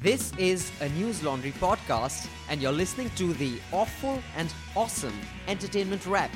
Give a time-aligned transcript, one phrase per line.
[0.00, 6.06] This is a News Laundry podcast, and you're listening to the awful and awesome entertainment
[6.06, 6.30] rap.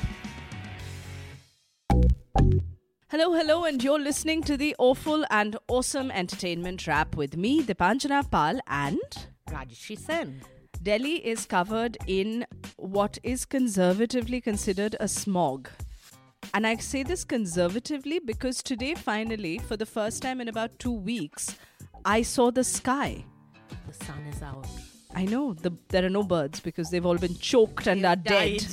[3.09, 8.29] Hello, hello, and you're listening to the awful and awesome entertainment rap with me, Deepanjana
[8.29, 8.99] Pal, and
[9.49, 10.43] Rajyasree Sen.
[10.83, 12.45] Delhi is covered in
[12.79, 15.69] what is conservatively considered a smog.
[16.53, 20.91] And I say this conservatively because today, finally, for the first time in about two
[20.91, 21.57] weeks,
[22.05, 23.25] I saw the sky.
[23.87, 24.67] The sun is out.
[25.15, 28.65] I know the, there are no birds because they've all been choked and are dead.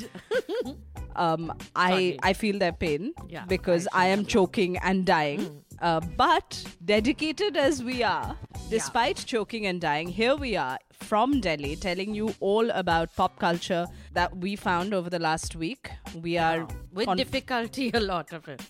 [1.16, 5.64] um, I I feel their pain Yeah, because I I am choking and dying.
[5.82, 8.36] Uh, but dedicated as we are,
[8.70, 13.86] despite choking and dying, here we are from Delhi, telling you all about pop culture
[14.14, 15.90] that we found over the last week.
[16.22, 18.62] We are With con- difficulty, a lot of it.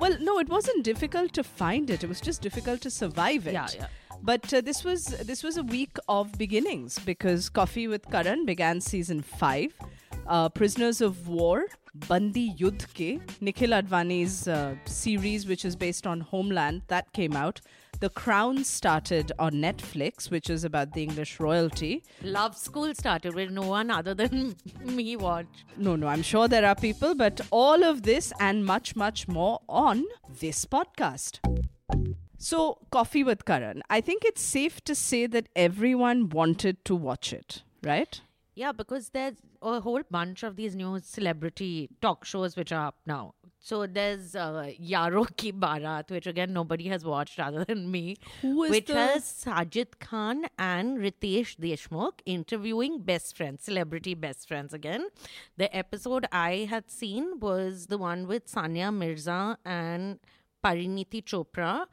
[0.00, 2.02] well, no, it wasn't difficult to find it.
[2.02, 3.52] It was just difficult to survive it.
[3.52, 3.86] Yeah, yeah.
[4.22, 8.80] But uh, this was this was a week of beginnings because Koffee with Karan began
[8.80, 9.72] season five.
[10.26, 16.20] Uh, Prisoners of War, Bandi Yuddh Ke, Nikhil Advani's uh, series, which is based on
[16.20, 17.62] Homeland, that came out.
[18.00, 22.04] The Crown started on Netflix, which is about the English royalty.
[22.22, 24.54] Love School started where no one other than
[24.84, 25.64] me watched.
[25.78, 29.60] No, no, I'm sure there are people, but all of this and much, much more
[29.68, 30.04] on
[30.40, 31.40] this podcast.
[32.40, 33.82] So, Koffee with Karan.
[33.90, 38.20] I think it's safe to say that everyone wanted to watch it, right?
[38.54, 42.96] Yeah, because there's a whole bunch of these new celebrity talk shows which are up
[43.06, 43.34] now.
[43.60, 48.62] So there's uh, Yaro Ki Barat, which again nobody has watched other than me, Who
[48.64, 54.72] is which the- has Sajid Khan and Riteish Deshmukh interviewing best friends, celebrity best friends
[54.72, 55.08] again.
[55.56, 60.20] The episode I had seen was the one with Sania Mirza and
[60.64, 61.86] Parineeti Chopra.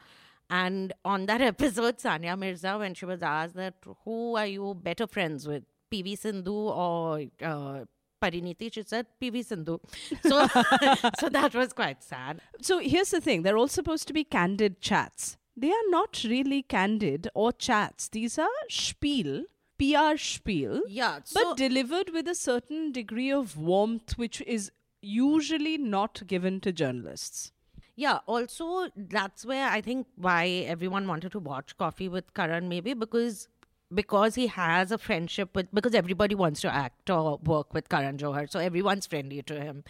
[0.50, 5.08] And on that episode, Sania Mirza, when she was asked that, who are you better
[5.08, 7.86] friends with, PV Sindhu or uh,
[8.22, 9.80] Parineeti, she said PV Sindhu.
[10.24, 10.48] So,
[11.20, 12.42] so that was quite sad.
[12.62, 15.38] So, here's the thing they're all supposed to be candid chats.
[15.58, 19.46] They are not really candid or chats, these are spiel,
[19.78, 20.82] PR spiel.
[20.88, 24.72] Yeah, but delivered with a certain degree of warmth, which is
[25.02, 27.52] usually not given to journalists.
[27.96, 32.94] Yeah, also that's where I think why everyone wanted to watch Koffee with Karan maybe
[32.94, 33.48] because
[33.94, 38.18] because he has a friendship with because everybody wants to act or work with Karan
[38.18, 39.84] Johar, so everyone's friendly to him.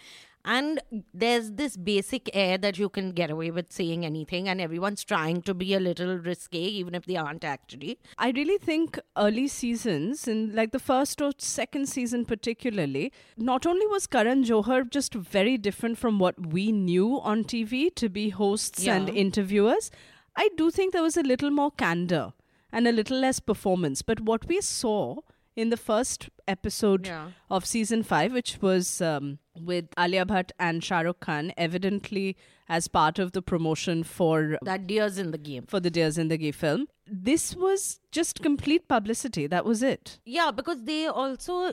[0.46, 0.80] And
[1.12, 5.42] there's this basic air that you can get away with saying anything, and everyone's trying
[5.42, 7.98] to be a little risque, even if they aren't actually.
[8.16, 13.86] I really think early seasons, in like the first or second season particularly, not only
[13.88, 18.86] was Karan Johar just very different from what we knew on TV to be hosts
[18.86, 19.90] and interviewers,
[20.36, 22.34] I do think there was a little more candor
[22.72, 24.02] and a little less performance.
[24.02, 25.16] But what we saw
[25.56, 27.30] in the first episode Yeah.
[27.50, 32.36] of season five, which was um, with Alia Bhatt and Shah Rukh Khan, evidently
[32.68, 35.64] as part of the promotion for That deer's in the game.
[35.68, 36.88] for the Deers in the Zindagi film.
[37.06, 39.46] This was just complete publicity.
[39.46, 40.18] That was it.
[40.24, 41.72] Yeah, because they also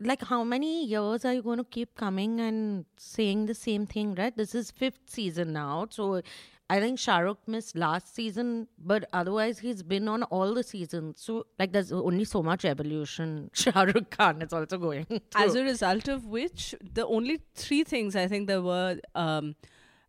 [0.00, 4.14] like how many years are you going to keep coming and saying the same thing,
[4.14, 4.34] right?
[4.34, 6.22] This is fifth season now, so
[6.70, 11.20] I think Shah Rukh missed last season, but otherwise he's been on all the seasons.
[11.20, 13.50] So like there's only so much evolution.
[13.54, 15.06] Shah Rukh Khan is also going.
[15.36, 19.56] As a result of which, the only three things I think there were um,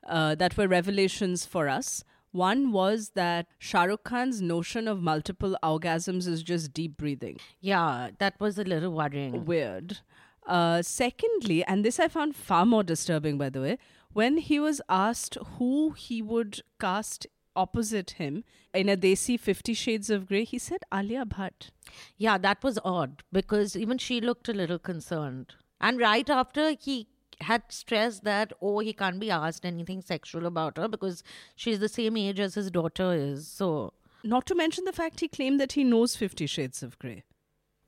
[0.07, 2.03] uh, that were revelations for us.
[2.31, 7.37] One was that Shah Rukh Khan's notion of multiple orgasms is just deep breathing.
[7.59, 9.45] yeah, that was a little worrying.
[9.45, 9.99] Weird.
[10.45, 13.77] Uh, secondly, and this I found far more disturbing, by the way,
[14.19, 17.27] when he was asked who he would cast
[17.63, 18.43] opposite him
[18.73, 21.69] in a Desi Fifty Shades of Grey, he said Alia Bhatt.
[22.17, 25.53] Yeah, that was odd because even she looked a little concerned.
[25.79, 27.07] And right after he
[27.41, 31.21] had stressed that, oh, he can't be asked anything sexual about her because
[31.55, 33.47] she's the same age as his daughter is.
[33.47, 33.93] So
[34.23, 37.23] Not to mention the fact he claimed that he knows Fifty Shades of Grey.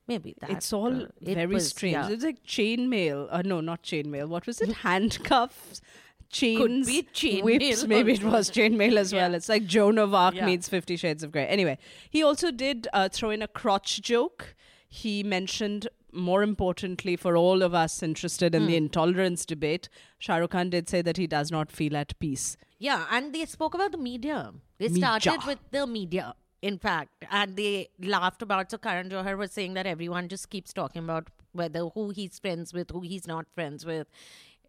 [0.08, 0.50] maybe that.
[0.52, 1.94] It's all uh, it very was- strange.
[1.94, 2.10] yeah.
[2.10, 3.28] It's like chainmail.
[3.30, 4.28] Uh, no, not chainmail.
[4.36, 4.72] What was it?
[4.88, 5.82] Handcuffs,
[6.30, 7.86] chains, be chainmail whips.
[7.88, 9.32] Maybe it was chainmail as well.
[9.32, 9.38] Yeah.
[9.38, 10.46] It's like Joan of Arc Yeah.
[10.46, 11.48] meets Fifty Shades of Grey.
[11.48, 11.78] Anyway,
[12.10, 14.56] he also did uh, throw in a crotch joke.
[14.90, 18.68] He mentioned, more importantly, for all of us interested in Hmm.
[18.68, 22.58] the intolerance debate, Shah Rukh Khan did say that he does not feel at peace.
[22.80, 24.54] Yeah, and they spoke about the media.
[24.78, 25.20] They Media.
[25.20, 28.70] started with the media, in fact, and they laughed about.
[28.72, 32.74] So Karan Johar was saying that everyone just keeps talking about whether who he's friends
[32.74, 34.08] with, who he's not friends with.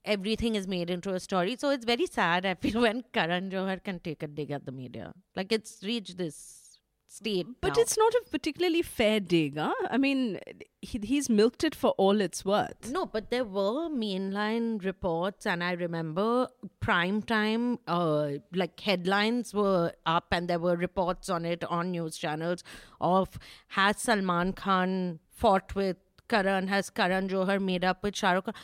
[0.04, 1.56] Everything is made into a story.
[1.56, 2.46] So it's very sad.
[2.46, 6.18] I feel when Karan Johar can take a dig at the media, like it's reached
[6.18, 6.68] this
[7.08, 7.46] state.
[7.60, 7.82] But now.
[7.82, 9.74] it's not a particularly fair dig, huh?
[9.90, 10.38] I mean,
[10.80, 12.90] he, he's milked it for all it's worth.
[12.90, 16.48] No, but there were mainline reports, and I remember
[16.80, 22.16] prime time, uh, like headlines were up, and there were reports on it on news
[22.16, 22.62] channels
[23.00, 25.96] of has Salman Khan fought with
[26.28, 28.54] Karan, has Karan Johar made up with Shah Rukh Khan?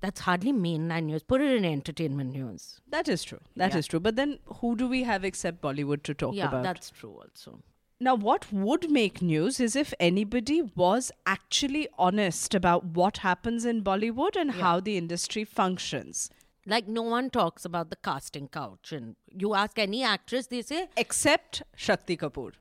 [0.00, 1.22] That's hardly mainline news.
[1.24, 2.80] Put it in entertainment news.
[2.88, 3.40] That is true.
[3.56, 3.90] That is Yeah.
[3.90, 4.00] true.
[4.00, 6.62] But then who do we have except Bollywood to talk yeah, about?
[6.62, 7.60] that's true also.
[8.00, 13.82] Now, what would make news is if anybody was actually honest about what happens in
[13.82, 16.30] Bollywood and how the industry functions.
[16.64, 20.88] Like no one talks about the casting couch, and you ask any actress, they say,
[20.96, 22.52] Except Shakti Kapoor.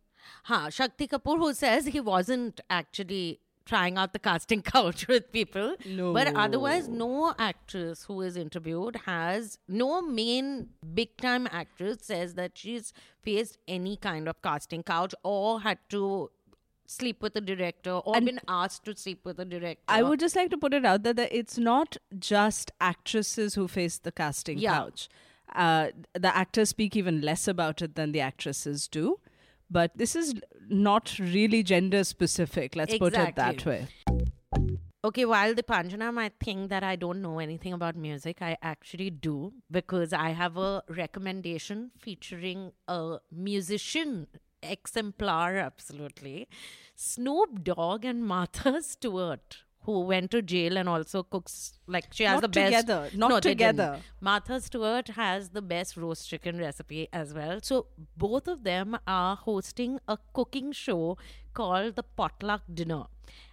[0.45, 5.75] Ha, Shakti Kapoor, who says he wasn't actually trying out the casting couch with people.
[6.13, 12.57] But otherwise, no actress who is interviewed has, no main big time actress says that
[12.57, 16.31] she's faced any kind of casting couch or had to
[16.89, 19.83] sleep with a director or been asked to sleep with a director.
[19.89, 23.67] I would just like to put it out there that it's not just actresses who
[23.67, 24.75] face the casting Yeah.
[24.77, 25.09] couch.
[25.53, 29.19] Uh, the actors speak even less about it than the actresses do.
[29.69, 30.33] But this is
[30.69, 32.75] not really gender specific.
[32.75, 33.87] Let's put it that way.
[35.03, 39.53] Okay, while Deepanjana might think that I don't know anything about music, I actually do
[39.69, 44.27] because I have a recommendation featuring a musician
[44.61, 46.47] exemplar, absolutely.
[46.95, 52.35] Snoop Dogg and Martha Stewart, who went to jail and also cooks, like, she has
[52.35, 52.65] Not the best.
[52.87, 53.99] together, not No, together.
[54.19, 57.59] Martha Stewart has the best roast chicken recipe as well.
[57.63, 57.87] So
[58.17, 61.17] both of them are hosting a cooking show
[61.53, 63.05] called the Potluck Dinner.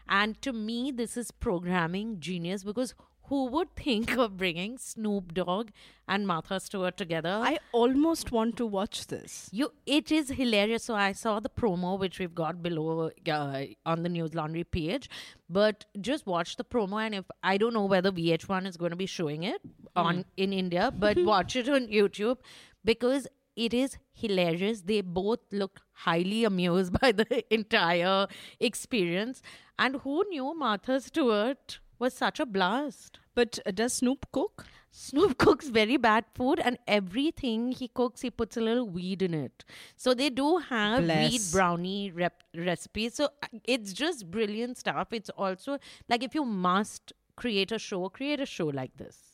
[0.09, 2.95] And to me, this is programming genius because
[3.29, 5.71] who would think of bringing Snoop Dogg
[6.07, 7.41] and Martha Stewart together?
[7.43, 9.49] I almost want to watch this.
[9.51, 10.85] You, it is hilarious.
[10.85, 15.09] So I saw the promo, which we've got below uh, on the News Laundry page.
[15.49, 18.97] But just watch the promo, and if I don't know whether VH1 is going to
[18.97, 19.61] be showing it
[19.97, 22.39] on in India, but watch it on YouTube
[22.85, 24.83] because it is hilarious.
[24.83, 28.27] They both look highly amused by the entire
[28.61, 29.41] experience,
[29.79, 33.19] and who knew Martha Stewart was such a blast.
[33.35, 34.67] But uh, does Snoop cook?
[34.91, 39.35] Snoop cooks very bad food, and everything he cooks, he puts a little weed in
[39.35, 39.65] it.
[39.97, 41.03] So they do have
[41.33, 43.15] weed brownie rep- recipes.
[43.15, 45.09] So uh, it's just brilliant stuff.
[45.13, 49.33] It's also like if you must create a show, create a show like this.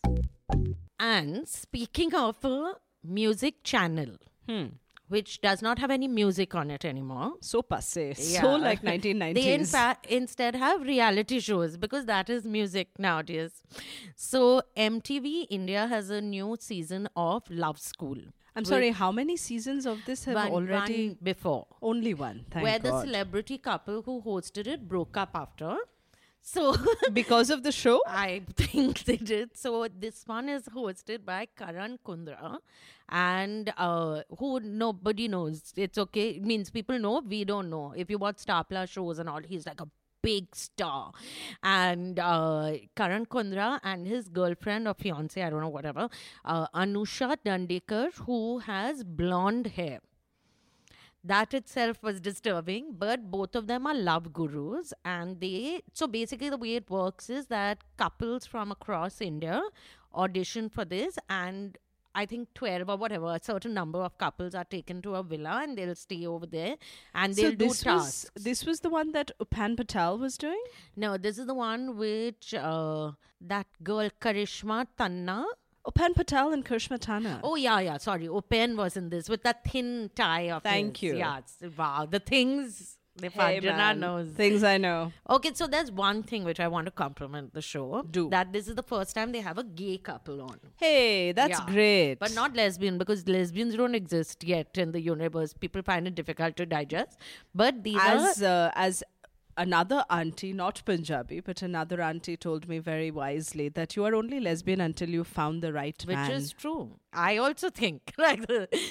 [0.98, 2.74] And speaking of a
[3.04, 4.16] music channel,
[5.10, 7.32] which does not have any music on it anymore.
[7.40, 8.14] So passe.
[8.30, 8.42] Yeah.
[8.42, 9.34] So like 1990s.
[9.34, 13.62] They in fact instead have reality shows because that is music nowadays.
[14.16, 18.18] So MTV India has a new season of Love School.
[18.56, 21.08] I'm sorry, how many seasons of this have One- already?
[21.10, 21.66] one before.
[21.80, 22.44] Only one.
[22.50, 25.76] Thank where the celebrity couple who hosted it broke up after.
[26.42, 26.76] So
[27.12, 28.02] because of the show?
[28.06, 29.56] I think they did.
[29.56, 32.58] So this one is hosted by Karan Kundra,
[33.08, 35.72] and uh, who nobody knows.
[35.76, 36.30] It's okay.
[36.30, 37.22] It means people know.
[37.26, 37.92] We don't know.
[37.96, 39.88] If you watch Star Plus shows and all, he's like a
[40.22, 41.12] big star.
[41.62, 46.08] And uh, Karan Kundra and his girlfriend or fiance, I don't know, whatever,
[46.44, 50.00] uh, Anusha Dandekar, who has blonde hair
[51.22, 56.48] that itself was disturbing but both of them are love gurus and they so basically
[56.48, 59.60] the way it works is that couples from across india
[60.14, 61.76] audition for this and
[62.14, 65.60] i think 12 or whatever a certain number of couples are taken to a villa
[65.62, 66.76] and they'll stay over there
[67.14, 70.38] and they'll so do this tasks was this was the one that Upen Patel was
[70.38, 70.62] doing?
[70.96, 75.44] no this is the one which uh, that girl karishma tanna
[75.86, 77.40] Upen Patel and Karishma Tanna.
[77.42, 77.96] Oh yeah, yeah.
[77.96, 80.62] Sorry, Upen was in this with that thin tie of.
[80.62, 81.02] Thank his.
[81.12, 81.18] you.
[81.18, 82.06] Yeah, it's- wow.
[82.10, 84.00] The things the Hey, man.
[84.00, 84.28] knows.
[84.30, 85.12] Things I know.
[85.28, 88.02] Okay, so there's one thing which I want to compliment the show.
[88.10, 88.30] Do.
[88.30, 90.58] that this is the first time they have a gay couple on.
[90.76, 91.66] Hey, that's Yeah.
[91.66, 92.14] great.
[92.18, 95.52] But not lesbian because lesbians don't exist yet in the universe.
[95.52, 97.18] People find it difficult to digest.
[97.54, 99.02] But these as are uh, as
[99.60, 104.40] another auntie, not Punjabi, but another auntie told me very wisely that you are only
[104.40, 106.30] lesbian until you found the right which man.
[106.30, 106.98] is true.
[107.12, 108.44] I also think like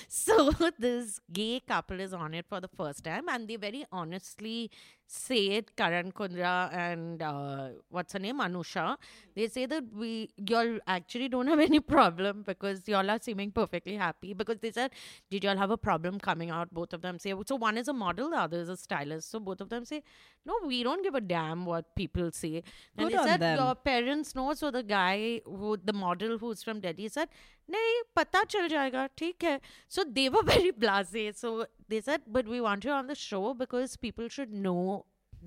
[0.08, 0.52] so.
[0.80, 4.72] This gay couple is on it for the first time, and they very honestly
[5.12, 5.76] say it.
[5.76, 8.96] Karan Kundra and uh, what's her name, Anusha.
[9.36, 13.96] They say that we y'all actually don't have any problem because y'all are seeming perfectly
[13.96, 14.34] happy.
[14.34, 14.92] Because they said,
[15.30, 16.72] did y'all have a problem coming out?
[16.74, 17.34] Both of them say.
[17.48, 19.32] So one is a model, the other is a stylist.
[19.32, 20.04] So both of them say,
[20.46, 22.64] no, we don't give a damn what people say.
[22.98, 23.60] And Good they on said them.
[23.60, 24.54] your parents know.
[24.54, 27.30] So the guy who the model who's from Delhi said,
[27.71, 29.59] नहीं पता चल जाएगा ठीक है
[29.97, 31.53] so they were very blasé so
[31.93, 34.83] they said but we want you on the show because people should know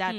[0.02, 0.16] that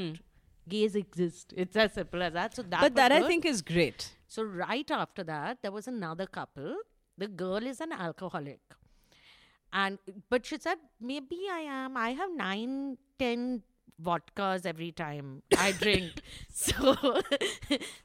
[0.74, 2.84] gays exist it's as simple as that so that Hmm.
[2.86, 3.28] but was that I good.
[3.32, 4.06] think is great.
[4.36, 6.74] so right after that there was another couple
[7.24, 8.76] the girl is an alcoholic
[9.84, 9.98] and
[10.34, 10.78] but she said
[11.12, 12.74] maybe i am i have nine
[13.22, 13.46] ten
[14.01, 16.11] vodkas every time i drink
[16.53, 16.95] so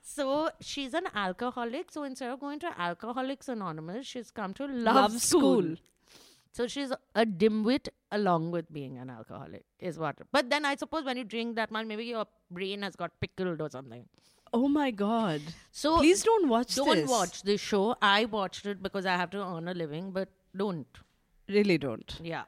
[0.03, 4.95] so she's an alcoholic so instead of going to alcoholics anonymous she's come to love,
[4.95, 5.63] Love school.
[5.63, 5.77] School.
[6.53, 11.05] so she's a dimwit along with being an alcoholic is what but then i suppose
[11.05, 14.05] when you drink that much maybe your brain has got pickled or something
[14.55, 15.43] Oh my god.
[15.71, 17.11] so Please don't watch this don't this.
[17.11, 17.97] watch this show.
[18.01, 20.87] I watched it because I have to earn a living, but don't.
[21.51, 22.15] Really don't.
[22.23, 22.45] Yeah.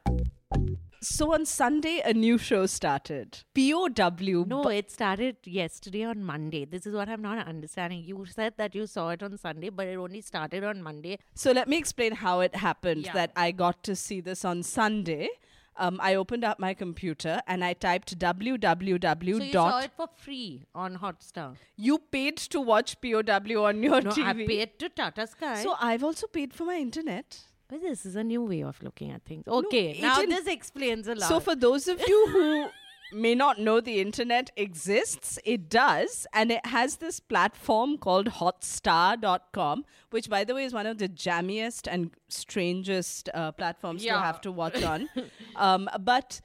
[1.02, 3.38] So on Sunday, a new show started.
[3.54, 4.44] POW.
[4.46, 6.66] No, it started yesterday on Monday.
[6.66, 8.02] This is what I'm not understanding.
[8.04, 11.18] You said that you saw it on Sunday, but it only started on Monday.
[11.34, 13.14] So let me explain how it happened Yeah.
[13.14, 15.30] that I got to see this on Sunday.
[15.76, 19.38] Um, I opened up my computer and I typed www.
[19.38, 21.56] So you dot saw it for free on Hotstar.
[21.76, 24.26] You paid to watch POW on your No, TV.
[24.44, 25.62] I paid to Tata Sky.
[25.62, 27.38] So I've also paid for my internet.
[27.70, 29.44] But this is a new way of looking at things.
[29.46, 31.28] Okay, it now this explains a lot.
[31.28, 32.68] So for those of you who
[33.12, 36.26] may not know the internet exists, it does.
[36.32, 41.08] And it has this platform called hotstar.com, which, by the way, is one of the
[41.08, 44.20] jammiest and strangest uh, platforms to Yeah.
[44.20, 45.08] have to watch on.
[45.56, 46.40] um, but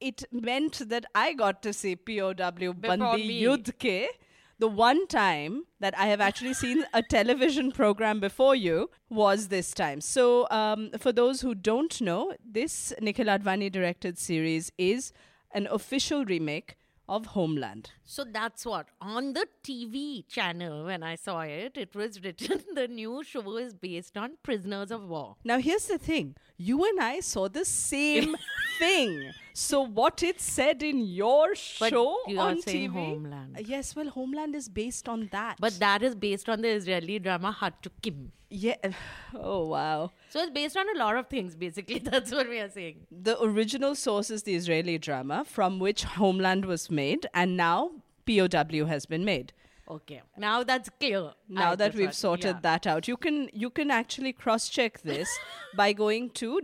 [0.00, 3.42] it meant that I got to see POW Bandi me.
[3.42, 4.08] Yuddh Ke.
[4.58, 9.72] The one time that I have actually seen a television program before you was this
[9.72, 10.00] time.
[10.00, 15.12] So, um, for those who don't know, this Nikhil Advani directed series is
[15.52, 17.90] an official remake of Homeland.
[18.08, 22.86] So that's what on the TV channel when I saw it, it was written the
[22.86, 25.34] new show is based on prisoners of war.
[25.44, 28.36] Now, here's the thing you and I saw the same
[28.78, 29.32] thing.
[29.52, 31.48] So, what it said in your
[31.80, 32.92] But show you on TV.
[32.92, 33.58] Homeland.
[33.64, 35.56] Yes, well, Homeland is based on that.
[35.58, 38.32] But that is based on the Israeli drama Hat to Kim.
[38.50, 38.76] yeah.
[39.34, 40.12] Oh, wow.
[40.30, 41.98] So it's based on a lot of things, basically.
[42.10, 43.06] That's what we are saying.
[43.10, 47.90] The original source is the Israeli drama from which Homeland was made, and now
[48.26, 49.52] POW has been made.
[49.88, 50.20] Okay.
[50.36, 51.30] Now that's clear.
[51.48, 52.60] Now I that we've sorted yeah.
[52.62, 55.28] that out, you can you can actually cross check this
[55.76, 56.58] by going to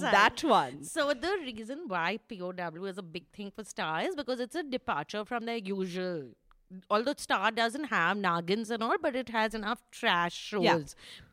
[0.00, 0.84] That one.
[0.84, 4.62] So the reason why POW is a big thing for Star is because it's a
[4.62, 6.28] departure from their usual.
[6.90, 10.78] Although Star doesn't have Nagins and all, but it has enough trash shows Yeah.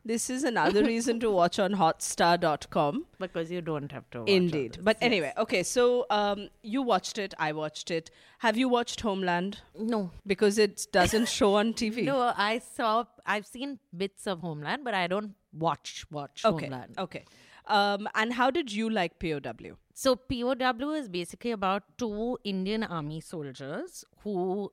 [0.04, 3.04] This is another reason to watch on hotstar.com.
[3.18, 4.20] because you don't have to.
[4.20, 4.78] Watch Indeed.
[4.82, 5.06] But this.
[5.06, 8.10] anyway, okay, so um, you watched it, I watched it.
[8.38, 9.58] Have you watched Homeland?
[9.78, 12.04] no, Because it doesn't show on TV.
[12.04, 12.32] no.
[12.36, 13.04] I saw.
[13.26, 16.66] I've seen bits of Homeland, but I don't watch watch Okay.
[16.66, 16.94] Homeland.
[16.98, 17.24] Okay.
[17.66, 19.76] Um, and how did you like POW?
[19.92, 24.70] So POW is basically about two Indian army soldiers who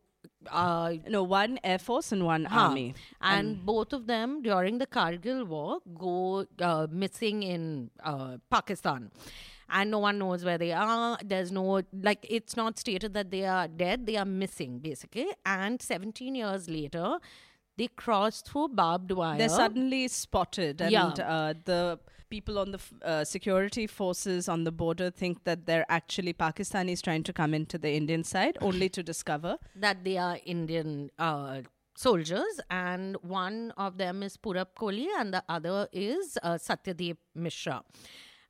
[0.51, 2.59] uh, No, one Air Force and one Huh.
[2.67, 2.93] Army.
[3.21, 9.11] And both of them during the Kargil war go uh, missing in uh, Pakistan.
[9.69, 11.17] And no one knows where they are.
[11.23, 14.05] There's no, like, it's not stated that they are dead.
[14.05, 15.27] They are missing, basically.
[15.45, 17.17] And 17 years later,
[17.77, 19.37] they cross through barbed wire.
[19.37, 21.07] They're suddenly spotted, and Yeah.
[21.07, 21.99] uh, the
[22.33, 27.01] people on the f- uh, security forces on the border think that they're actually Pakistanis
[27.07, 31.61] trying to come into the Indian side, only to discover that they are Indian uh,
[31.95, 37.83] soldiers, and one of them is Purab Kohli, and the other is uh, Satyadeep Mishra.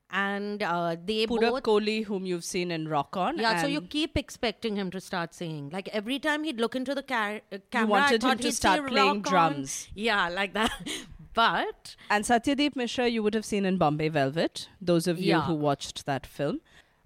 [0.10, 3.38] And uh, they Purab both Kohli, whom you've seen in Rock On.
[3.38, 5.70] Yeah, so you keep expecting him to start singing.
[5.78, 8.88] Like every time he'd look into the car- uh, camera, wanted I him to start
[8.88, 9.88] playing "Rock on." drums.
[9.96, 10.72] Yeah, like that.
[11.34, 15.42] but And Satyadeep Mishra, you would have seen in Bombay Velvet, those of you Yeah.
[15.42, 16.62] who watched that film.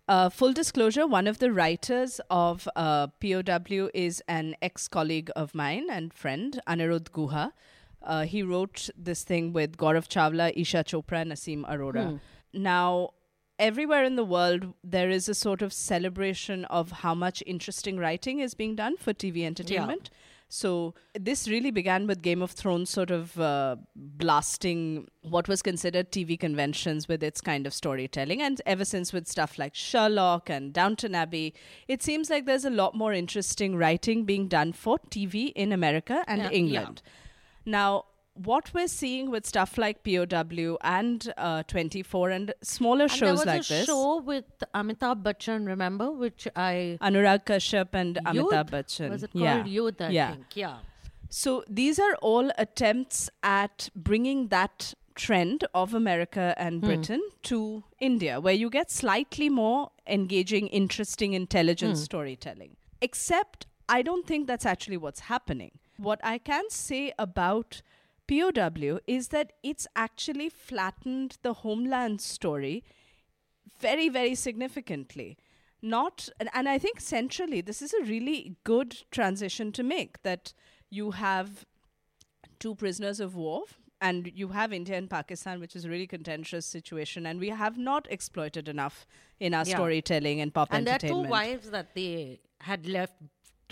[0.08, 5.54] Uh, full disclosure, one of the writers of uh, POW is an ex colleague of
[5.54, 7.52] mine and friend, Anirudh Guha.
[8.02, 12.22] Uh, he wrote this thing with Gaurav Chawla, Isha Chopra, and Asim Arora.
[12.54, 13.10] Now,
[13.60, 18.40] everywhere in the world, there is a sort of celebration of how much interesting writing
[18.40, 20.10] is being done for TV entertainment.
[20.50, 26.12] So this really began with Game of Thrones sort of uh, blasting what was considered
[26.12, 28.42] TV conventions with its kind of storytelling.
[28.42, 31.54] And ever since with stuff like Sherlock and Downton Abbey,
[31.88, 36.24] it seems like there's a lot more interesting writing being done for TV in America
[36.28, 36.58] and Yeah, yeah.
[36.58, 37.02] England.
[37.66, 38.06] Now,
[38.44, 43.46] what we're seeing with stuff like POW and uh, 24 and smaller and there was
[43.46, 48.50] like a this, show with Amitabh Bachchan, remember, which I Anurag Kashyap and Yudh?
[48.50, 49.10] Amitabh Bachchan.
[49.10, 49.56] was it yeah.
[49.56, 50.02] called Yudh?
[50.02, 50.32] I yeah.
[50.32, 50.46] think.
[50.56, 50.78] Yeah.
[51.30, 58.40] So these are all attempts at bringing that trend of America and Britain to India,
[58.40, 62.78] where you get slightly more engaging, interesting, intelligent storytelling.
[63.02, 65.72] Except, I don't think that's actually what's happening.
[65.98, 67.82] What I can say about
[68.28, 72.84] POW is that it's actually flattened the homeland story
[73.80, 75.38] very, very significantly.
[75.82, 80.54] Not, and, and I think centrally, this is a really good transition to make that
[80.90, 81.66] you have
[82.60, 83.64] two prisoners of war
[84.02, 87.78] and you have India and Pakistan, which is a really contentious situation, and we have
[87.78, 89.08] not exploited enough
[89.40, 89.76] in our Yeah.
[89.76, 93.16] storytelling and pop and there are two wives that they had left,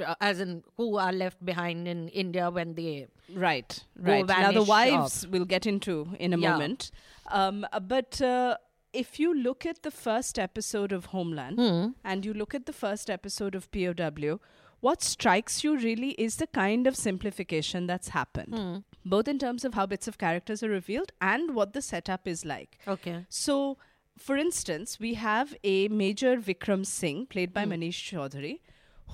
[0.02, 3.08] uh, as in who are left behind in India when they.
[3.34, 4.28] Right, right.
[4.28, 6.52] Now the wives we'll get into in a Yeah.
[6.54, 6.92] moment.
[7.32, 8.58] Um, uh, but uh,
[8.94, 11.88] if you look at the first episode of Homeland Hmm.
[12.04, 14.40] and you look at the first episode of POW,
[14.82, 18.78] what strikes you really is the kind of simplification that's happened, Hmm.
[19.04, 22.46] both in terms of how bits of characters are revealed and what the setup is
[22.46, 22.78] like.
[22.88, 23.25] Okay.
[23.30, 23.78] So,
[24.18, 28.60] for instance, we have a Major Vikram Singh, played by Manish Chaudhary,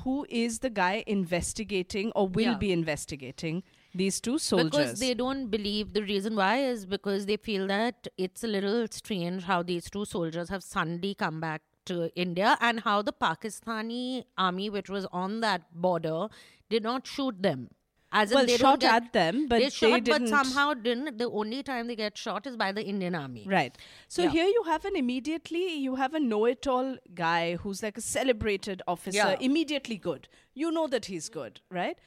[0.04, 2.58] who is the guy investigating or will Yeah.
[2.58, 4.70] be investigating these two soldiers.
[4.72, 8.88] Because they don't believe the reason why is because they feel that it's a little
[8.90, 14.24] strange how these two soldiers have suddenly come back to India and how the Pakistani
[14.38, 16.28] army, which was on that border,
[16.70, 17.70] did not shoot them.
[18.14, 20.10] As well, they shot get, at them, but they they, didn't.
[20.10, 21.18] but somehow didn't.
[21.18, 23.46] The only time they get shot is by the Indian army.
[23.48, 23.78] Right.
[24.10, 24.32] So Yeah.
[24.32, 29.18] here you have an immediately you have a know-it-all guy who's like a celebrated officer,
[29.18, 29.38] Yeah.
[29.40, 30.28] immediately good.
[30.54, 31.98] You know that he's good, right?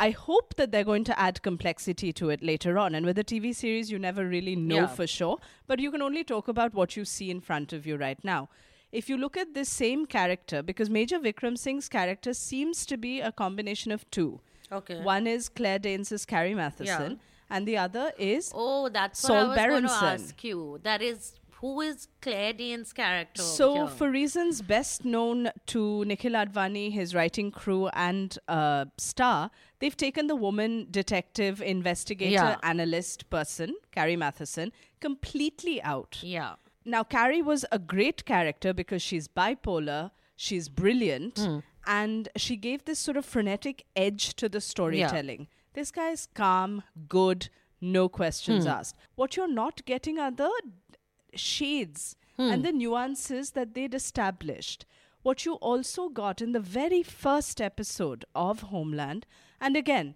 [0.00, 2.94] I hope that they're going to add complexity to it later on.
[2.94, 4.86] And with a TV series, you never really know Yeah.
[4.86, 7.96] for sure, but you can only talk about what you see in front of you
[7.96, 8.48] right now.
[8.90, 13.20] If you look at this same character, because Major Vikram Singh's character seems to be
[13.20, 14.40] a combination of two.
[14.72, 15.00] Okay.
[15.02, 17.18] One is Claire Danes' Carrie Mathison,
[17.50, 19.90] and the other is Oh, that's Saul what I was going to
[20.24, 20.80] ask you.
[20.82, 23.40] That is who is Claire Danes' character?
[23.40, 23.86] So, here?
[23.86, 30.26] for reasons best known to Nikhil Advani, his writing crew, and uh, Star, they've taken
[30.26, 32.56] the woman detective, investigator, Yeah.
[32.64, 36.18] analyst person, Carrie Mathison, completely out.
[36.22, 36.54] yeah.
[36.84, 41.58] Now, Carrie was a great character because she's bipolar, she's brilliant, Hmm.
[41.86, 45.48] And she gave this sort of frenetic edge to the storytelling.
[45.74, 47.48] This guy's calm, good,
[47.80, 48.70] no questions Hmm.
[48.70, 48.96] asked.
[49.14, 50.50] What you're not getting are the
[51.34, 54.84] shades and the nuances that they'd established.
[55.22, 59.26] What you also got in the very first episode of Homeland,
[59.60, 60.14] and again,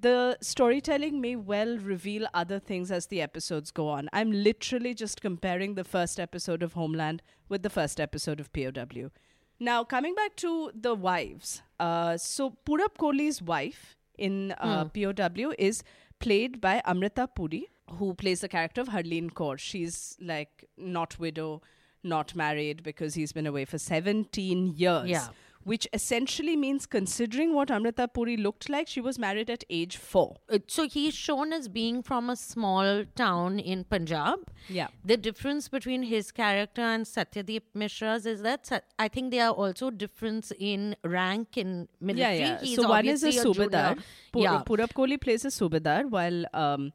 [0.00, 4.08] the storytelling may well reveal other things as the episodes go on.
[4.12, 9.10] I'm literally just comparing the first episode of Homeland with the first episode of POW.
[9.58, 11.62] Now, coming back to the wives.
[11.80, 15.82] Uh, so, Purab Kohli's wife in uh, POW is
[16.18, 19.58] played by Amrita Puri, who plays the character of Harleen Kaur.
[19.58, 21.62] She's like not widow,
[22.02, 25.08] not married because he's been away for 17 years.
[25.08, 25.28] Yeah.
[25.70, 30.36] Which essentially means, considering what Amrita Puri looked like, she was married at age four.
[30.48, 34.44] Uh, So he's shown as being from a small town in Punjab.
[34.68, 34.88] Yeah.
[35.12, 38.70] The difference between his character and Satyadeep Mishra's is that
[39.06, 42.38] I think there are also difference in rank in military.
[42.38, 42.60] Yeah, yeah.
[42.60, 43.98] He's so one is a Subedar.
[44.46, 44.62] yeah.
[44.70, 46.92] Purab Kohli plays a Subedar, while um,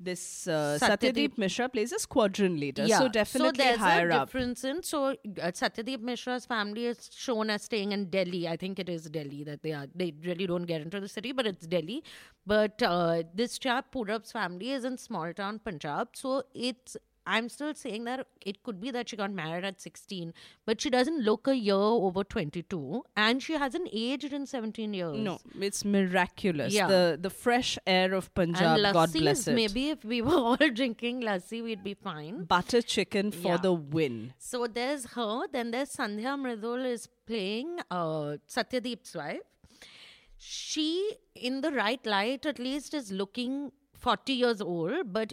[0.00, 2.84] this uh, Satyadeep- Satyadeep Mishra plays a squadron leader.
[2.86, 2.98] Yeah.
[2.98, 4.28] So definitely so there's higher a up.
[4.28, 5.14] difference in so uh,
[5.50, 8.46] Satyadeep Mishra's family is shown as staying in Delhi.
[8.48, 9.86] I think it is Delhi that they are.
[9.94, 12.04] They really don't get into the city, but it's Delhi.
[12.46, 16.96] But uh, this chap Purab's family is in small town Punjab, so it's.
[17.36, 20.32] I'm still saying that it could be that she got married at 16,
[20.70, 21.74] but she doesn't look a year
[22.06, 25.18] over 22, and she hasn't aged in 17 years.
[25.28, 25.34] No,
[25.68, 26.72] it's miraculous.
[26.78, 26.86] Yeah.
[26.94, 29.54] The the fresh air of Punjab, and God bless it.
[29.60, 32.40] maybe if we were all drinking lassi, we'd be fine.
[32.54, 33.62] Butter chicken for Yeah.
[33.68, 34.16] the win.
[34.38, 39.46] So there's her, then there's Sandhya Mridul is playing uh, Satyadeep's wife.
[40.38, 45.32] She, in the right light, at least is looking 40 years old, but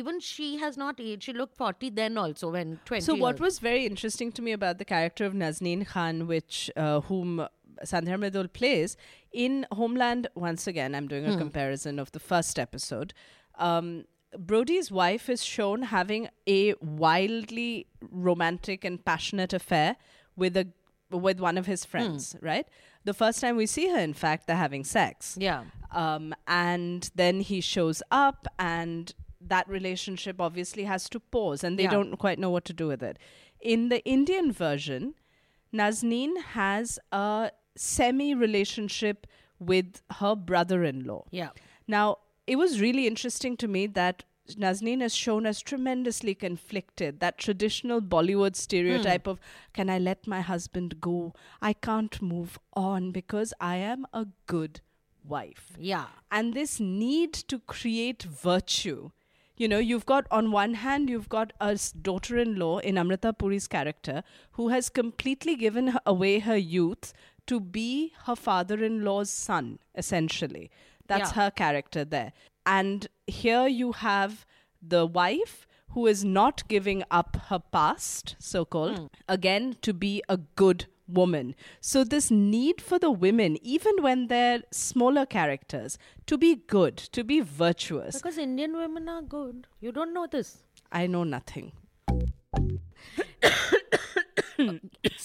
[0.00, 1.24] even she has not aged.
[1.24, 3.40] She looked 40 then also when 20 So what years.
[3.40, 7.46] was very interesting to me about the character of Nazneen Khan, which uh, whom
[7.84, 8.96] Sandhya Mridul plays
[9.32, 10.28] in Homeland.
[10.34, 13.12] Once again, I'm doing a comparison of the first episode.
[13.58, 14.04] Um,
[14.38, 19.96] Brody's wife is shown having a wildly romantic and passionate affair
[20.36, 20.66] with a
[21.10, 22.34] with one of his friends.
[22.40, 22.66] Right,
[23.04, 25.36] the first time we see her, in fact, they're having sex.
[25.38, 25.64] Yeah.
[25.90, 29.12] Um, and then he shows up, and
[29.48, 31.90] that relationship obviously has to pause, and they Yeah.
[31.90, 33.18] don't quite know what to do with it.
[33.60, 35.14] In the Indian version,
[35.72, 39.26] Nazneen has a semi relationship
[39.58, 41.24] with her brother in law.
[41.30, 41.50] Yeah.
[41.86, 47.20] Now, it was really interesting to me that Nazneen is shown as tremendously conflicted.
[47.20, 49.30] That traditional Bollywood stereotype hmm.
[49.30, 49.40] of,
[49.72, 51.34] can I let my husband go?
[51.60, 54.80] I can't move on because I am a good
[55.24, 55.72] wife.
[55.78, 56.06] Yeah.
[56.30, 59.10] And this need to create virtue.
[59.62, 63.32] You know, you've got, on one hand, you've got a daughter in law in Amrita
[63.32, 67.12] Puri's character who has completely given her- away her youth
[67.46, 70.68] to be her father in law's son, essentially.
[71.06, 71.44] That's Yeah.
[71.44, 72.32] her character there.
[72.66, 74.44] And here you have
[74.94, 79.06] the wife who is not giving up her past, so called, hmm.
[79.28, 81.54] again, to be a good woman.
[81.80, 87.24] So, this need for the women, even when they're smaller characters, to be good, to
[87.24, 88.16] be virtuous.
[88.16, 89.66] Because Indian women are good.
[89.80, 90.62] You don't know this.
[90.90, 91.72] I know nothing.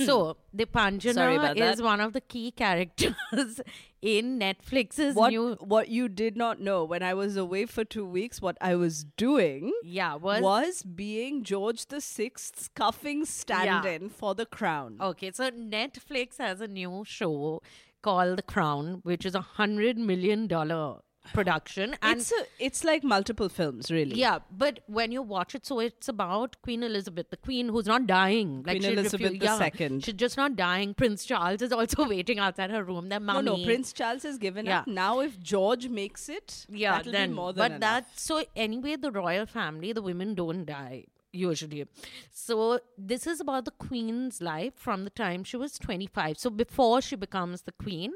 [0.08, 1.84] so the Sorry Panjana about is that.
[1.84, 3.62] one of the key characters
[4.02, 8.06] in Netflix's What, new what you did not know when I was away for two
[8.06, 14.10] weeks, what I was doing yeah was, was being George the Sixth's cuffing stand in
[14.10, 14.98] for the crown.
[15.02, 15.32] okay.
[15.32, 17.62] So Netflix has a new show
[18.04, 21.00] called The Crown, which is a hundred million dollar
[21.34, 24.16] production, and it's a, it's like multiple films, really.
[24.16, 28.08] Yeah, but when you watch it, so it's about Queen Elizabeth, the Queen who's not
[28.08, 28.64] dying.
[28.64, 30.04] Queen Elizabeth refu- the yeah, Second.
[30.04, 30.94] She's just not dying.
[30.94, 33.10] Prince Charles is also waiting outside her room.
[33.10, 34.86] Their No, no, Prince Charles has given up.
[34.88, 34.94] Yeah.
[34.94, 37.80] Now, if George makes it, Yeah, that'll then be more than but enough.
[37.82, 41.86] that so anyway, the royal family, the women don't die usually.
[42.32, 46.38] So this is about the queen's life from the time she was 25.
[46.38, 48.14] So before she becomes the queen,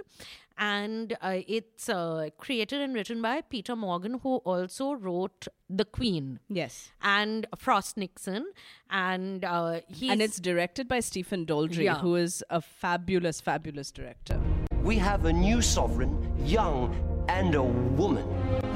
[0.58, 6.40] and uh, it's uh, created and written by Peter Morgan, who also wrote The Queen.
[6.50, 6.92] yes.
[7.02, 8.46] and Frost Nixon,
[8.90, 11.96] and uh, he's And it's directed by Stephen Daldry, Yeah.
[12.00, 14.40] who is a fabulous, fabulous director.
[14.84, 16.94] We have a new sovereign, young
[17.28, 18.26] and a woman.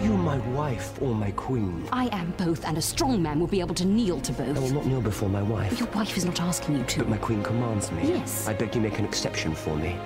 [0.02, 1.88] You my wife or my queen?
[1.92, 4.58] I am both, and a strong man will be able to kneel to both.
[4.58, 5.80] I will not kneel before my wife.
[5.80, 7.00] Your wife is not asking you to.
[7.00, 8.10] But my queen commands me.
[8.10, 8.48] Yes.
[8.48, 9.98] I beg you make an exception for me.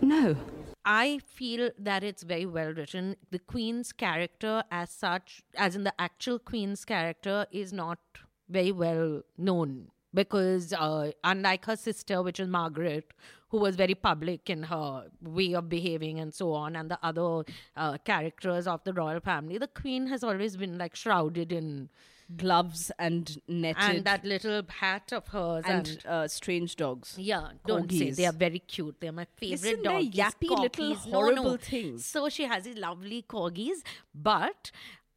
[0.00, 0.36] No.
[0.84, 3.16] I feel that it's very well written.
[3.30, 7.98] The Queen's character, as such, as in the actual Queen's character, is not
[8.48, 13.12] very well known because, uh, unlike her sister, which is Margaret,
[13.50, 17.44] who was very public in her way of behaving and so on, and the other
[17.76, 21.88] uh, characters of the royal family, the Queen has always been like shrouded in
[22.36, 27.16] Gloves and netted and that little hat of hers and, and uh, strange dogs.
[27.18, 28.96] Yeah, don't say they are very cute.
[29.00, 30.14] They're my favorite Listen, doggies.
[30.14, 31.10] yappy little corgis.
[31.10, 32.06] horrible things.
[32.06, 33.82] So she has these lovely corgis,
[34.14, 34.70] but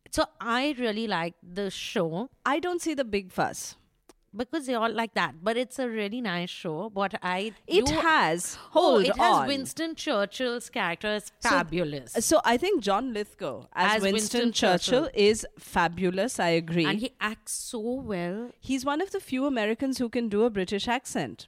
[0.10, 3.76] so I really like the show I don't see the big fuss.
[4.36, 5.36] Because they all like that.
[5.43, 6.89] But it's a really nice show.
[6.93, 8.58] What I It do- has.
[8.67, 9.48] oh, Hold it has on.
[9.48, 15.04] Winston Churchill's character is fabulous, So I think John Lithgow as, As Winston, Winston Churchill,
[15.06, 15.10] Churchill.
[15.13, 16.39] is fabulous.
[16.39, 16.86] I agree.
[16.86, 18.52] and he acts so well.
[18.60, 21.48] He's one of the few Americans who can do a British accent.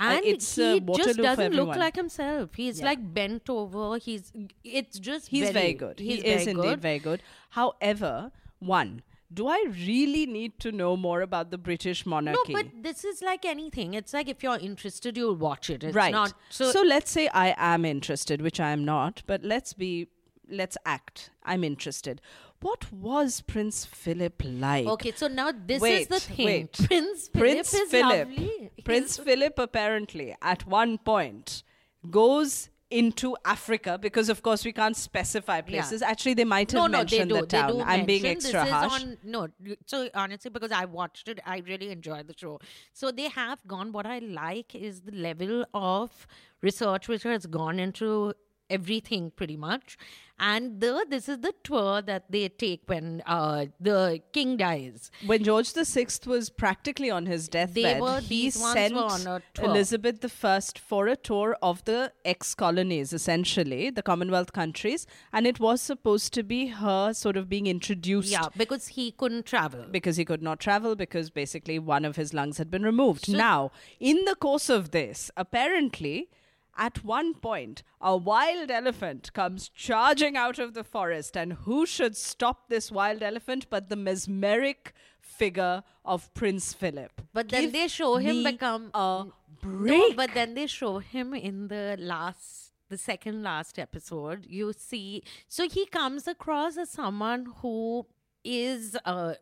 [0.00, 2.50] Uh, And it's, he uh, just doesn't look like himself.
[2.56, 2.86] He's Yeah.
[2.86, 3.96] like bent over.
[3.98, 4.32] He's
[4.64, 6.00] it's just He's very, very, good.
[6.00, 7.22] He's he is very indeed very good.
[7.50, 9.02] However, one,
[9.34, 12.52] do I really need to know more about the British monarchy?
[12.52, 13.94] No, but this is like anything.
[13.94, 15.84] It's like if you're interested, you'll watch it.
[15.84, 16.12] It's right.
[16.12, 16.70] not so.
[16.70, 20.08] so let's say I am interested, which I am not, but let's be
[20.48, 21.30] let's act.
[21.42, 22.20] I'm interested.
[22.60, 24.86] What was Prince Philip like?
[24.86, 26.46] okay, so now this wait, is the thing.
[26.46, 26.72] Wait.
[26.88, 28.28] Prince Philip Prince is Philip.
[28.28, 28.70] lovely.
[28.84, 31.62] Prince Philip apparently at one point
[32.10, 32.70] goes
[33.00, 36.02] into Africa because of course we can't specify places.
[36.02, 37.34] Actually they might have no, no, they mentioned do.
[37.40, 37.70] the They town.
[37.72, 38.96] do I'm being extra this harsh.
[38.96, 39.48] Is on, no,
[39.86, 42.60] so honestly, because I watched it, I really enjoyed the show.
[42.92, 43.92] So they have gone.
[43.92, 46.26] What I like is the level of
[46.62, 48.34] research which has gone into
[48.70, 49.96] everything pretty much
[50.38, 55.44] and the this is the tour that they take when uh the king dies when
[55.44, 59.66] George the Sixth was practically on his deathbed, were- he sent were on a tour.
[59.66, 65.60] Elizabeth the First for a tour of the ex-colonies, essentially the Commonwealth countries, and it
[65.60, 68.30] was supposed to be her sort of being introduced.
[68.32, 72.34] yeah because he couldn't travel Because he could not travel, because basically one of his
[72.34, 73.28] lungs had been removed.
[73.28, 76.28] now, in the course of this, apparently,
[76.76, 82.16] at one point, a wild elephant comes charging out of the forest, and who should
[82.16, 87.22] stop this wild elephant but the mesmeric figure of Prince Philip?
[87.32, 89.26] But then Give they show him become a
[89.60, 89.90] break.
[89.92, 94.46] No, but then they show him in the last, the second last episode.
[94.48, 98.06] You see, so he comes across as someone who
[98.44, 99.34] is uh,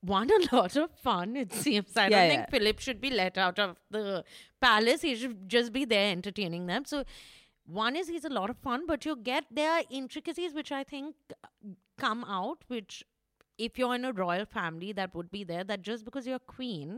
[0.00, 1.36] one a lot of fun.
[1.36, 1.96] It seems.
[1.96, 2.36] I Yeah, don't yeah.
[2.36, 4.24] think Philip should be let out of the
[4.60, 5.02] palace.
[5.02, 6.84] He should just be there entertaining them.
[6.84, 7.04] So.
[7.78, 11.16] one is he's a lot of fun, but you get their intricacies which I think
[11.32, 11.48] uh,
[12.04, 13.04] come out, which
[13.66, 15.64] if you're in a royal family, that would be there.
[15.64, 16.94] That just because you're queen,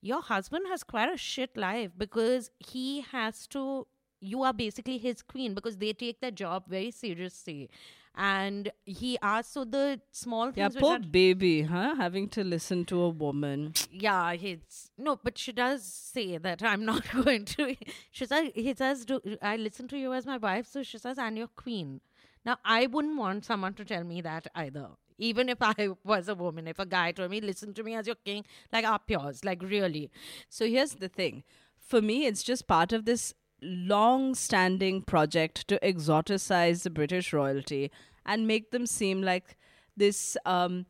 [0.00, 3.86] your husband has quite a shit life because he has to.
[4.20, 7.68] You are basically his queen because they take their job very seriously.
[8.16, 11.96] And he asks, so the small things Yeah, poor baby, huh?
[11.96, 13.74] Having to listen to a woman.
[13.90, 17.74] yeah, it's no, but she does say that I'm not going to.
[18.12, 21.18] She says he says, Do, "I listen to you as my wife," so she says,
[21.18, 22.00] "And your queen."
[22.46, 24.90] Now, I wouldn't want someone to tell me that either.
[25.18, 28.06] Even if I was a woman, if a guy told me, "Listen to me as
[28.06, 30.10] your king," like up yours, like really.
[30.48, 31.42] So here's the thing.
[31.78, 37.90] For me, it's just part of this long standing project to exoticize the British royalty
[38.26, 39.56] and make them seem like
[39.96, 40.86] this um,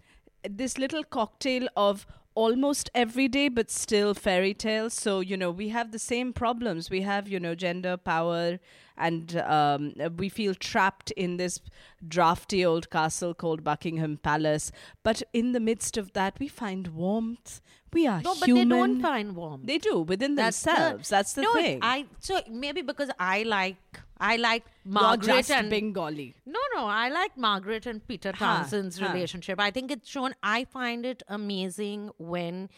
[0.49, 4.95] this little cocktail of almost everyday but still fairy tales.
[4.95, 6.91] So, you know, we have the same problems.
[6.91, 8.59] We have, you know, gender, power,
[8.97, 11.61] and um, we feel trapped in this
[12.07, 14.71] drafty old castle called Buckingham Palace.
[15.03, 17.61] But in the midst of that, we find warmth.
[17.93, 18.69] We are No, but human.
[18.69, 19.67] they don't find warmth.
[19.67, 21.09] They do within That's the- themselves.
[21.09, 21.79] That's the no, thing.
[21.83, 26.35] I so maybe because I like I like Margaret and Bengali.
[26.47, 29.59] No, no, I like Margaret and Peter Townsend's relationship.
[29.61, 30.35] I think it's shown.
[30.43, 32.69] I find it amazing when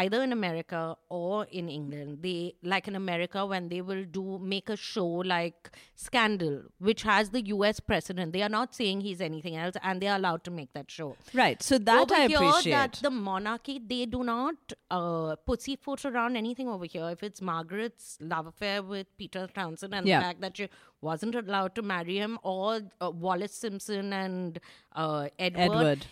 [0.00, 4.68] either in America or in England, they like in America when they will do make
[4.68, 7.80] a show like Scandal, which has the U.S.
[7.80, 8.32] president.
[8.32, 11.16] They are not saying he's anything else, and they are allowed to make that show.
[11.32, 11.62] Right.
[11.62, 12.72] So that over I here, appreciate.
[12.72, 17.08] that the monarchy they do not uh, pussyfoot around anything over here.
[17.10, 20.18] If it's Margaret's love affair with Peter Townsend and Yeah.
[20.18, 20.68] the fact that she
[21.00, 24.60] wasn't allowed to marry him, or uh, Wallis Simpson and
[24.96, 26.06] uh, Edward, Edward.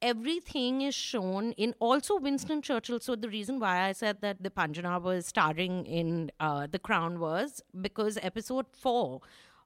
[0.00, 3.00] Everything is shown in also Winston Churchill.
[3.00, 7.60] So the reason why I said that Deepanjana was starring in uh, The Crown was
[7.80, 9.20] because episode four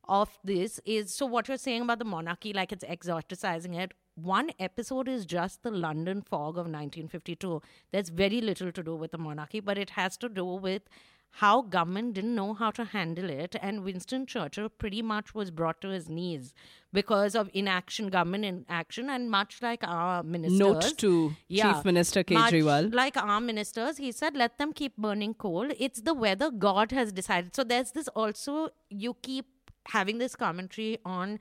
[0.08, 3.92] of this is so what you're saying about the monarchy, like it's exoticizing it.
[4.14, 7.62] One episode is just the London fog of 1952.
[7.92, 10.82] There's very little to do with the monarchy, but it has to do with
[11.36, 15.80] how government didn't know how to handle it and winston churchill pretty much was brought
[15.80, 16.52] to his knees
[16.92, 20.58] because of inaction government inaction and much like our ministers.
[20.58, 22.92] Note to yeah, Chief Minister Kejriwal.
[22.94, 25.68] like our ministers he said let them keep burning coal.
[25.78, 27.56] It's the weather god has decided.
[27.56, 29.46] So there's this also you keep
[29.88, 31.38] having this commentary on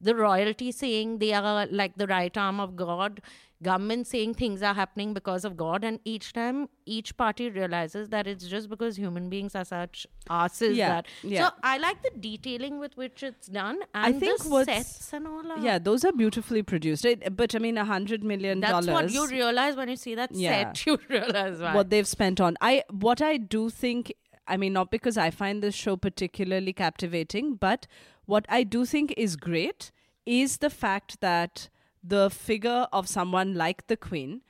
[0.00, 3.20] the royalty saying they are like the right arm of god
[3.66, 6.58] government saying things are happening because of god and each time
[6.96, 10.06] each party realizes that it's just because human beings are such
[10.38, 11.46] asses Yeah, that yeah.
[11.46, 15.26] so i like the detailing with which it's done and I think the sets and
[15.32, 17.04] all are yeah, those are beautifully produced.
[17.04, 18.86] It, but I mean, a hundred million dollars.
[18.86, 20.72] that's what you realize when you see that Yeah.
[20.72, 21.74] set you realize why.
[21.74, 22.56] what they've spent on.
[22.60, 24.12] I what I do think.
[24.46, 27.86] I mean, not because I find this show particularly captivating, but
[28.26, 29.90] what I do think is great
[30.26, 31.68] is the fact that
[32.04, 34.42] the figure of someone like the Queen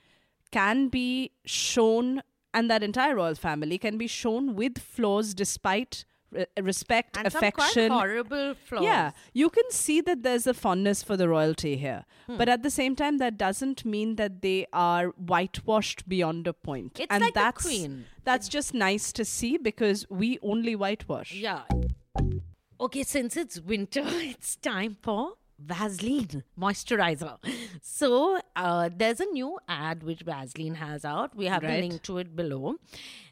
[0.50, 6.46] can be shown, and that entire royal family can be shown with flaws despite re-
[6.60, 8.82] respect, and affection, some quite horrible flaws.
[8.82, 12.04] yeah, you can see that there's a fondness for the royalty here.
[12.26, 12.36] Hmm.
[12.36, 16.98] But at the same time, that doesn't mean that they are whitewashed beyond a point.
[17.00, 18.06] It's and like the that's, Queen.
[18.24, 21.32] That's just nice to see because we only whitewash.
[21.32, 21.62] Yeah.
[22.80, 27.36] Okay, since it's winter, it's time for Vaseline moisturizer.
[27.82, 31.34] So uh, there's a new ad which Vaseline has out.
[31.36, 31.80] We have the Right.
[31.80, 32.76] link to it below.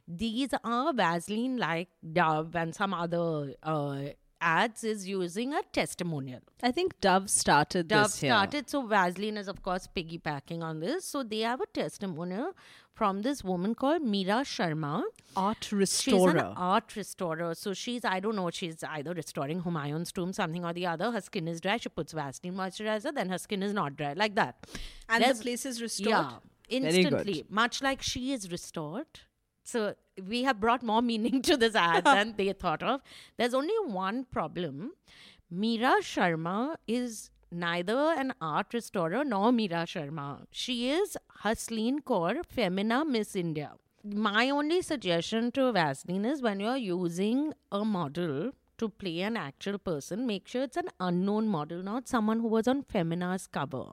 [0.07, 4.01] These are Vaseline like Dove and some other uh,
[4.43, 6.41] ads is using a testimonial.
[6.63, 8.31] I think Dove started Dove this here.
[8.31, 8.71] Dove started.
[8.71, 11.05] So Vaseline is of course piggybacking on this.
[11.05, 12.53] So they have a testimonial
[12.95, 15.03] from this woman called Meera Sharma.
[15.37, 16.53] Art She's an restorer.
[16.57, 17.55] art restorer.
[17.55, 21.11] So she's, I don't know, she's either restoring Humayun's tomb, something or the other.
[21.11, 21.79] Her skin is dry.
[21.79, 24.57] She puts Vaseline moisturizer, then her skin is not dry, like that.
[25.09, 26.09] and There's- the place is restored.
[26.11, 26.33] Yeah,
[26.69, 27.45] instantly.
[27.49, 29.07] Much like she is restored.
[29.65, 29.95] So
[30.29, 33.01] we have brought more meaning to this ad than they thought of.
[33.37, 34.93] There's only one problem.
[35.53, 40.47] Meera Sharma is neither an art restorer nor Meera Sharma.
[40.51, 43.73] She is Hasleen Kaur, Femina Miss India.
[44.05, 49.79] My only suggestion to Vaseline is when you're using a model to play an actual
[49.79, 53.85] person, make sure it's an unknown model, not someone who was on Femina's cover.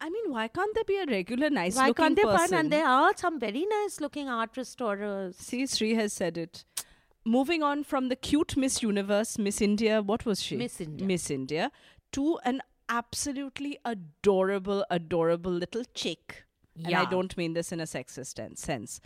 [0.00, 2.38] I mean, why can't there be a regular, nice Why looking can't they person?
[2.38, 2.52] find?
[2.54, 5.36] And there are some very nice looking art restorers.
[5.36, 6.64] See, Sri has said it.
[7.24, 10.56] Moving on from the cute Miss Universe, Miss India, what was she?
[10.56, 11.06] Miss India.
[11.06, 11.72] Miss India,
[12.12, 16.44] to an absolutely adorable, adorable little chick.
[16.84, 19.00] And I don't mean this in a sexist sense.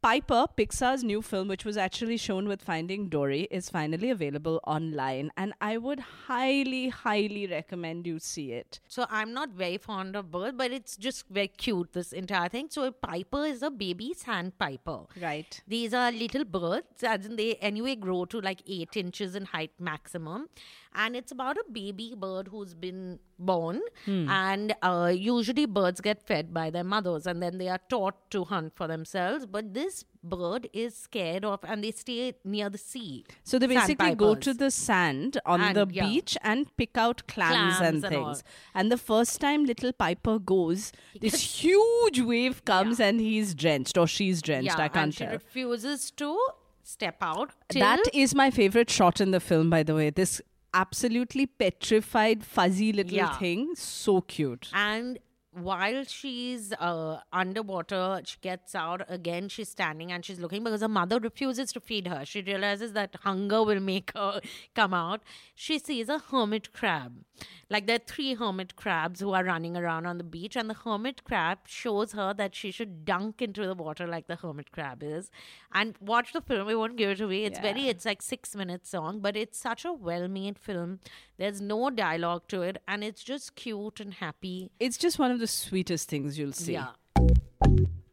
[0.00, 5.32] Piper, Pixar's new film, which was actually shown with Finding Dory, is finally available online,
[5.36, 8.78] and I would highly, highly recommend you see it.
[8.86, 12.68] So I'm not very fond of birds, but it's just very cute, this entire thing.
[12.70, 15.00] So a piper is a baby sandpiper.
[15.20, 15.60] Right.
[15.66, 19.72] These are little birds, as in they anyway grow to like eight inches in height
[19.80, 20.48] maximum.
[20.94, 23.80] And it's about a baby bird who's been born.
[24.06, 28.44] And uh, usually birds get fed by their mothers and then they are taught to
[28.44, 29.46] hunt for themselves.
[29.46, 33.24] But this bird is scared of and they stay near the sea.
[33.44, 36.06] So they basically go to the sand on And, the yeah.
[36.06, 38.26] beach and pick out clams, Clams and and things.
[38.26, 38.40] all.
[38.74, 44.06] And the first time little Piper goes, this huge wave comes and he's drenched or
[44.08, 44.66] she's drenched.
[44.76, 46.36] yeah, I can't and she refuses to
[46.82, 47.50] step out.
[47.74, 50.10] That is my favorite shot in the film, by the way.
[50.10, 50.40] This
[50.74, 53.36] absolutely petrified, fuzzy little Yeah.
[53.38, 53.74] thing.
[53.74, 54.68] So cute.
[54.72, 55.18] and
[55.52, 60.88] while she's uh, underwater she gets out again she's standing and she's looking because her
[60.88, 62.24] mother refuses to feed her.
[62.24, 64.40] She realizes that hunger will make her
[64.74, 65.22] come out.
[65.54, 67.24] She sees a hermit crab.
[67.70, 70.74] Like there are three hermit crabs who are running around on the beach and the
[70.74, 75.02] hermit crab shows her that she should dunk into the water like the hermit crab
[75.02, 75.30] is
[75.72, 76.66] and watch the film.
[76.66, 77.44] We won't give it away.
[77.44, 81.00] It's very it's like six minutes long but it's such a well made film
[81.38, 85.38] there's no dialogue to it and it's just cute and happy It's just one of
[85.40, 86.72] the sweetest things you'll see.
[86.74, 86.88] yeah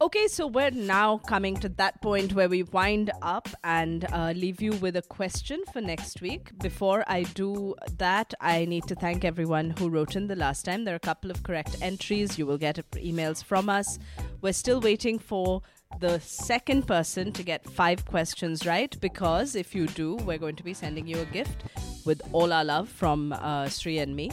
[0.01, 4.61] Okay, so we're now coming to that point where we wind up and uh, leave
[4.61, 6.51] you with a question for next week.
[6.59, 10.83] Before I do that, I need to thank everyone who wrote in the last time.
[10.83, 12.37] There are a couple of correct entries.
[12.37, 13.97] You will get emails from us.
[14.41, 15.61] We're still waiting for
[15.99, 20.63] the second person to get five questions right because if you do, we're going to
[20.63, 21.63] be sending you a gift
[22.05, 24.31] with all our love from uh, Sri and me.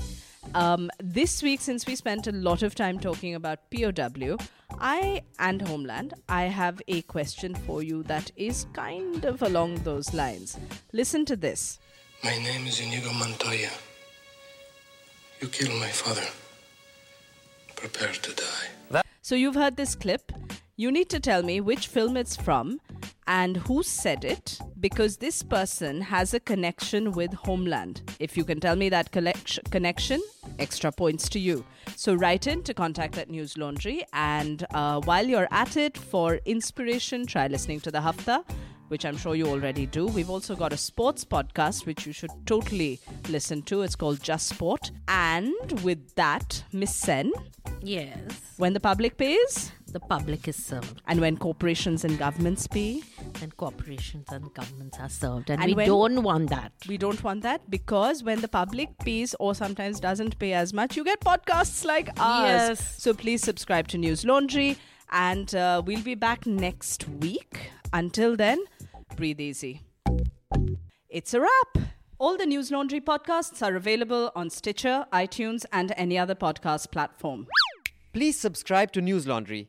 [0.55, 4.37] Um, this week, since we spent a lot of time talking about POW,
[4.81, 10.13] I and Homeland, I have a question for you that is kind of along those
[10.13, 10.59] lines.
[10.93, 11.79] Listen to this.
[12.25, 13.71] My name is Inigo Montoya.
[15.41, 16.27] You killed my father.
[17.77, 19.03] Prepare to die.
[19.23, 20.33] So you've heard this clip.
[20.75, 22.81] You need to tell me which film it's from
[23.27, 28.01] and who said it because this person has a connection with Homeland.
[28.19, 30.23] If you can tell me that connection,
[30.59, 31.63] extra points to you.
[31.95, 36.37] So write in to contact at News Laundry and uh, while you're at it, for
[36.47, 38.43] inspiration, try listening to the Hafta.
[38.89, 40.07] Which I'm sure you already do.
[40.07, 43.81] We've also got a sports podcast which you should totally listen to.
[43.83, 44.91] It's called Just Sport.
[45.09, 47.33] And with that, Miss Sen,
[47.81, 53.03] yes when the public pays the public is served and when corporations and governments pay,
[53.41, 57.43] Then corporations and governments are served and, And we don't want that we don't want
[57.43, 61.85] that because when the public pays or sometimes doesn't pay as much, you get podcasts
[61.85, 62.49] like ours.
[62.49, 63.03] Yes.
[63.03, 64.79] So please subscribe to News Laundry
[65.11, 67.71] and uh, we'll be back next week.
[67.93, 68.59] Until then,
[69.17, 69.83] breathe easy.
[71.09, 71.89] It's a wrap.
[72.19, 77.49] All the News Laundry podcasts are available on Stitcher, iTunes, and any other podcast platform.
[78.13, 79.69] Please subscribe to News Laundry.